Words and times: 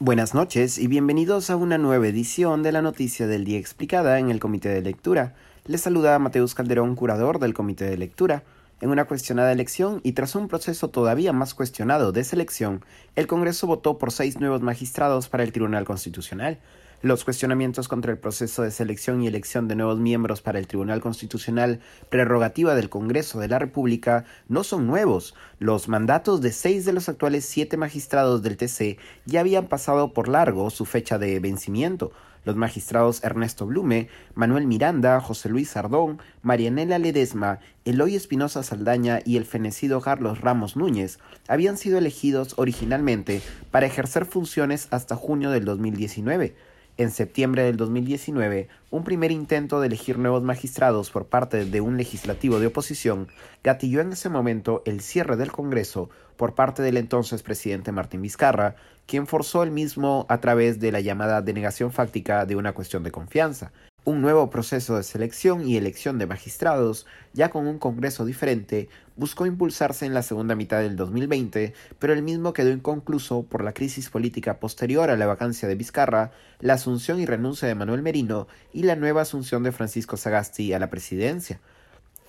Buenas 0.00 0.32
noches 0.32 0.78
y 0.78 0.86
bienvenidos 0.86 1.50
a 1.50 1.56
una 1.56 1.76
nueva 1.76 2.06
edición 2.06 2.62
de 2.62 2.70
la 2.70 2.82
Noticia 2.82 3.26
del 3.26 3.44
Día 3.44 3.58
Explicada 3.58 4.20
en 4.20 4.30
el 4.30 4.38
Comité 4.38 4.68
de 4.68 4.80
Lectura. 4.80 5.34
Les 5.66 5.80
saluda 5.80 6.16
Mateus 6.20 6.54
Calderón, 6.54 6.94
curador 6.94 7.40
del 7.40 7.52
Comité 7.52 7.86
de 7.86 7.98
Lectura. 7.98 8.44
En 8.80 8.90
una 8.90 9.06
cuestionada 9.06 9.50
elección 9.50 10.00
y 10.04 10.12
tras 10.12 10.36
un 10.36 10.46
proceso 10.46 10.86
todavía 10.86 11.32
más 11.32 11.52
cuestionado 11.52 12.12
de 12.12 12.22
selección, 12.22 12.84
el 13.16 13.26
Congreso 13.26 13.66
votó 13.66 13.98
por 13.98 14.12
seis 14.12 14.38
nuevos 14.38 14.62
magistrados 14.62 15.28
para 15.28 15.42
el 15.42 15.50
Tribunal 15.50 15.84
Constitucional. 15.84 16.60
Los 17.00 17.22
cuestionamientos 17.22 17.86
contra 17.86 18.10
el 18.10 18.18
proceso 18.18 18.62
de 18.62 18.72
selección 18.72 19.22
y 19.22 19.28
elección 19.28 19.68
de 19.68 19.76
nuevos 19.76 20.00
miembros 20.00 20.42
para 20.42 20.58
el 20.58 20.66
Tribunal 20.66 21.00
Constitucional, 21.00 21.78
prerrogativa 22.08 22.74
del 22.74 22.88
Congreso 22.88 23.38
de 23.38 23.46
la 23.46 23.60
República, 23.60 24.24
no 24.48 24.64
son 24.64 24.88
nuevos. 24.88 25.36
Los 25.60 25.86
mandatos 25.86 26.40
de 26.40 26.50
seis 26.50 26.84
de 26.84 26.92
los 26.92 27.08
actuales 27.08 27.44
siete 27.44 27.76
magistrados 27.76 28.42
del 28.42 28.56
TC 28.56 28.98
ya 29.26 29.38
habían 29.38 29.68
pasado 29.68 30.12
por 30.12 30.26
largo 30.26 30.70
su 30.70 30.86
fecha 30.86 31.18
de 31.18 31.38
vencimiento. 31.38 32.10
Los 32.44 32.56
magistrados 32.56 33.22
Ernesto 33.22 33.64
Blume, 33.64 34.08
Manuel 34.34 34.66
Miranda, 34.66 35.20
José 35.20 35.50
Luis 35.50 35.70
Sardón, 35.70 36.18
Marianela 36.42 36.98
Ledesma, 36.98 37.60
Eloy 37.84 38.16
Espinosa 38.16 38.64
Saldaña 38.64 39.20
y 39.24 39.36
el 39.36 39.44
fenecido 39.44 40.00
Carlos 40.00 40.40
Ramos 40.40 40.76
Núñez 40.76 41.20
habían 41.46 41.76
sido 41.76 41.96
elegidos 41.96 42.54
originalmente 42.56 43.40
para 43.70 43.86
ejercer 43.86 44.24
funciones 44.24 44.88
hasta 44.90 45.14
junio 45.14 45.52
del 45.52 45.64
2019. 45.64 46.56
En 46.98 47.12
septiembre 47.12 47.62
del 47.62 47.76
2019, 47.76 48.66
un 48.90 49.04
primer 49.04 49.30
intento 49.30 49.80
de 49.80 49.86
elegir 49.86 50.18
nuevos 50.18 50.42
magistrados 50.42 51.12
por 51.12 51.26
parte 51.26 51.64
de 51.64 51.80
un 51.80 51.96
legislativo 51.96 52.58
de 52.58 52.66
oposición 52.66 53.28
gatilló 53.62 54.00
en 54.00 54.12
ese 54.12 54.28
momento 54.28 54.82
el 54.84 55.00
cierre 55.00 55.36
del 55.36 55.52
Congreso 55.52 56.10
por 56.36 56.56
parte 56.56 56.82
del 56.82 56.96
entonces 56.96 57.44
presidente 57.44 57.92
Martín 57.92 58.20
Vizcarra, 58.20 58.74
quien 59.06 59.28
forzó 59.28 59.62
el 59.62 59.70
mismo 59.70 60.26
a 60.28 60.40
través 60.40 60.80
de 60.80 60.90
la 60.90 60.98
llamada 60.98 61.40
denegación 61.40 61.92
fáctica 61.92 62.44
de 62.46 62.56
una 62.56 62.72
cuestión 62.72 63.04
de 63.04 63.12
confianza, 63.12 63.70
un 64.08 64.22
nuevo 64.22 64.48
proceso 64.48 64.96
de 64.96 65.02
selección 65.02 65.68
y 65.68 65.76
elección 65.76 66.16
de 66.16 66.26
magistrados, 66.26 67.04
ya 67.34 67.50
con 67.50 67.66
un 67.66 67.78
Congreso 67.78 68.24
diferente, 68.24 68.88
buscó 69.16 69.44
impulsarse 69.44 70.06
en 70.06 70.14
la 70.14 70.22
segunda 70.22 70.54
mitad 70.54 70.80
del 70.80 70.96
2020, 70.96 71.74
pero 71.98 72.14
el 72.14 72.22
mismo 72.22 72.54
quedó 72.54 72.70
inconcluso 72.70 73.42
por 73.42 73.62
la 73.62 73.74
crisis 73.74 74.08
política 74.08 74.60
posterior 74.60 75.10
a 75.10 75.18
la 75.18 75.26
vacancia 75.26 75.68
de 75.68 75.74
Vizcarra, 75.74 76.32
la 76.58 76.72
asunción 76.72 77.20
y 77.20 77.26
renuncia 77.26 77.68
de 77.68 77.74
Manuel 77.74 78.00
Merino 78.00 78.48
y 78.72 78.84
la 78.84 78.96
nueva 78.96 79.20
asunción 79.20 79.62
de 79.62 79.72
Francisco 79.72 80.16
Sagasti 80.16 80.72
a 80.72 80.78
la 80.78 80.88
presidencia. 80.88 81.60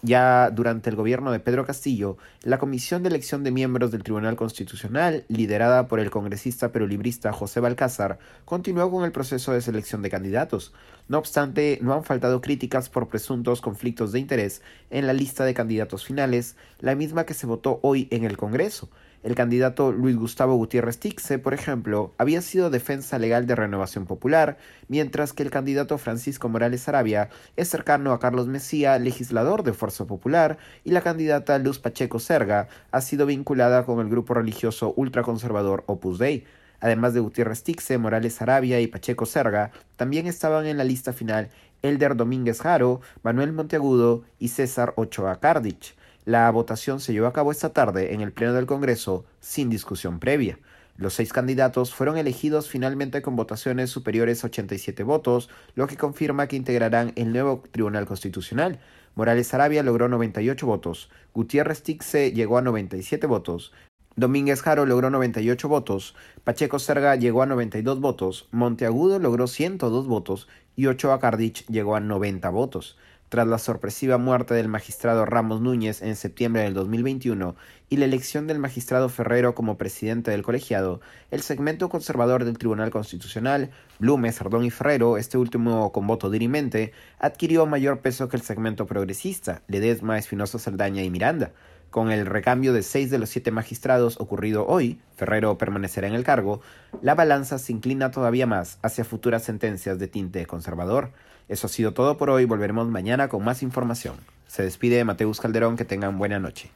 Ya 0.01 0.49
durante 0.49 0.89
el 0.89 0.95
gobierno 0.95 1.31
de 1.31 1.41
Pedro 1.41 1.65
Castillo, 1.65 2.17
la 2.43 2.57
Comisión 2.57 3.03
de 3.03 3.09
Elección 3.09 3.43
de 3.43 3.51
Miembros 3.51 3.91
del 3.91 4.03
Tribunal 4.03 4.37
Constitucional, 4.37 5.25
liderada 5.27 5.89
por 5.89 5.99
el 5.99 6.09
congresista 6.09 6.71
perolibrista 6.71 7.33
José 7.33 7.59
Balcázar, 7.59 8.17
continuó 8.45 8.89
con 8.89 9.03
el 9.03 9.11
proceso 9.11 9.51
de 9.51 9.61
selección 9.61 10.01
de 10.01 10.09
candidatos. 10.09 10.73
No 11.09 11.17
obstante, 11.17 11.79
no 11.81 11.93
han 11.93 12.05
faltado 12.05 12.39
críticas 12.39 12.87
por 12.87 13.09
presuntos 13.09 13.59
conflictos 13.59 14.13
de 14.13 14.19
interés 14.19 14.61
en 14.89 15.05
la 15.05 15.11
lista 15.11 15.43
de 15.43 15.53
candidatos 15.53 16.05
finales, 16.05 16.55
la 16.79 16.95
misma 16.95 17.25
que 17.25 17.33
se 17.33 17.45
votó 17.45 17.79
hoy 17.83 18.07
en 18.11 18.23
el 18.23 18.37
Congreso. 18.37 18.89
El 19.21 19.35
candidato 19.35 19.91
Luis 19.91 20.15
Gustavo 20.15 20.55
Gutiérrez 20.55 20.97
Tixe, 20.97 21.39
por 21.39 21.53
ejemplo, 21.53 22.13
había 22.17 22.41
sido 22.41 22.69
defensa 22.69 23.19
legal 23.19 23.47
de 23.47 23.55
Renovación 23.55 24.05
Popular, 24.05 24.57
mientras 24.87 25.33
que 25.33 25.43
el 25.43 25.51
candidato 25.51 25.97
Francisco 25.97 26.47
Morales 26.47 26.87
Arabia 26.87 27.29
es 27.57 27.67
cercano 27.67 28.13
a 28.13 28.19
Carlos 28.21 28.47
Mesía, 28.47 28.97
legislador 28.97 29.63
de 29.63 29.73
Fuerza 29.73 30.07
Popular, 30.07 30.57
y 30.85 30.91
la 30.91 31.01
candidata 31.01 31.59
Luz 31.59 31.79
Pacheco 31.79 32.19
Serga 32.19 32.69
ha 32.91 33.01
sido 33.01 33.25
vinculada 33.25 33.83
con 33.83 33.99
el 33.99 34.07
grupo 34.07 34.35
religioso 34.35 34.93
ultraconservador 34.95 35.83
Opus 35.87 36.17
Dei. 36.17 36.45
Además 36.79 37.13
de 37.13 37.19
Gutiérrez 37.19 37.63
Tixe, 37.63 37.97
Morales 37.97 38.41
Arabia 38.41 38.79
y 38.79 38.87
Pacheco 38.87 39.25
Serga, 39.25 39.71
también 39.97 40.27
estaban 40.27 40.65
en 40.65 40.77
la 40.77 40.85
lista 40.85 41.11
final 41.11 41.49
Elder 41.81 42.15
Domínguez 42.15 42.61
Jaro, 42.61 43.01
Manuel 43.21 43.51
Monteagudo 43.51 44.23
y 44.39 44.47
César 44.47 44.93
Ochoa 44.95 45.41
Cardich. 45.41 45.98
La 46.25 46.51
votación 46.51 46.99
se 46.99 47.13
llevó 47.13 47.27
a 47.27 47.33
cabo 47.33 47.51
esta 47.51 47.71
tarde 47.71 48.13
en 48.13 48.21
el 48.21 48.33
Pleno 48.33 48.53
del 48.53 48.65
Congreso 48.65 49.25
sin 49.39 49.69
discusión 49.69 50.19
previa. 50.19 50.59
Los 50.97 51.13
seis 51.13 51.31
candidatos 51.31 51.93
fueron 51.93 52.17
elegidos 52.17 52.67
finalmente 52.67 53.21
con 53.21 53.37
votaciones 53.37 53.89
superiores 53.89 54.43
a 54.43 54.47
87 54.47 55.01
votos, 55.03 55.49
lo 55.75 55.87
que 55.87 55.95
confirma 55.95 56.47
que 56.47 56.57
integrarán 56.57 57.13
el 57.15 57.31
nuevo 57.31 57.63
Tribunal 57.71 58.05
Constitucional. 58.05 58.81
Morales 59.15 59.53
Arabia 59.53 59.81
logró 59.81 60.09
98 60.09 60.67
votos, 60.67 61.09
Gutiérrez 61.33 61.83
Tixe 61.83 62.33
llegó 62.33 62.57
a 62.57 62.61
97 62.61 63.25
votos, 63.27 63.71
Domínguez 64.17 64.61
Jaro 64.61 64.85
logró 64.85 65.09
98 65.09 65.69
votos, 65.69 66.15
Pacheco 66.43 66.79
Serga 66.79 67.15
llegó 67.15 67.43
a 67.43 67.45
92 67.45 68.01
votos, 68.01 68.49
Monteagudo 68.51 69.19
logró 69.19 69.47
102 69.47 70.07
votos 70.07 70.49
y 70.75 70.87
Ochoa 70.87 71.19
Cardich 71.19 71.65
llegó 71.67 71.95
a 71.95 72.01
90 72.01 72.49
votos 72.49 72.97
tras 73.29 73.47
la 73.47 73.59
sorpresiva 73.59 74.17
muerte 74.17 74.53
del 74.55 74.67
magistrado 74.67 75.25
Ramos 75.25 75.61
Núñez 75.61 76.01
en 76.01 76.15
septiembre 76.15 76.63
del 76.63 76.73
2021 76.73 77.55
y 77.89 77.97
la 77.97 78.05
elección 78.05 78.47
del 78.47 78.59
magistrado 78.59 79.07
Ferrero 79.07 79.55
como 79.55 79.77
presidente 79.77 80.31
del 80.31 80.43
colegiado, 80.43 80.99
el 81.31 81.41
segmento 81.41 81.89
conservador 81.89 82.43
del 82.43 82.57
Tribunal 82.57 82.89
Constitucional, 82.89 83.69
Blume, 83.99 84.31
Sardón 84.31 84.65
y 84.65 84.71
Ferrero, 84.71 85.17
este 85.17 85.37
último 85.37 85.91
con 85.91 86.07
voto 86.07 86.29
dirimente, 86.29 86.91
adquirió 87.19 87.65
mayor 87.65 88.01
peso 88.01 88.27
que 88.29 88.37
el 88.37 88.43
segmento 88.43 88.85
progresista, 88.85 89.61
Ledesma, 89.67 90.17
Espinosa 90.17 90.59
Saldaña 90.59 91.03
y 91.03 91.09
Miranda. 91.09 91.51
Con 91.89 92.11
el 92.11 92.27
recambio 92.27 92.71
de 92.71 92.83
seis 92.83 93.09
de 93.09 93.17
los 93.17 93.29
siete 93.29 93.49
magistrados 93.49 94.19
ocurrido 94.19 94.67
hoy, 94.67 94.99
Ferrero 95.15 95.57
permanecerá 95.57 96.07
en 96.07 96.13
el 96.13 96.23
cargo, 96.23 96.61
la 97.01 97.15
balanza 97.15 97.57
se 97.57 97.71
inclina 97.71 98.11
todavía 98.11 98.45
más 98.45 98.77
hacia 98.83 99.03
futuras 99.03 99.43
sentencias 99.43 99.97
de 99.97 100.07
tinte 100.07 100.45
conservador. 100.45 101.11
Eso 101.47 101.65
ha 101.65 101.69
sido 101.69 101.93
todo 101.93 102.17
por 102.17 102.29
hoy, 102.29 102.45
volveremos 102.45 102.87
mañana 102.87 103.27
con 103.27 103.43
más 103.43 103.63
información. 103.63 104.15
Se 104.45 104.61
despide 104.61 105.03
Mateus 105.03 105.41
Calderón, 105.41 105.77
que 105.77 105.85
tengan 105.85 106.19
buena 106.19 106.37
noche. 106.37 106.69